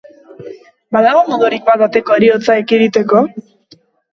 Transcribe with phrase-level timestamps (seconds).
[0.95, 3.23] Badago modurik bat-bateko heriotza ekiditeko?